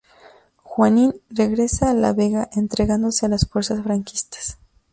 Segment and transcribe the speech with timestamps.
[0.63, 4.57] Juanín regresa a La Vega entregándose a las fuerzas franquistas.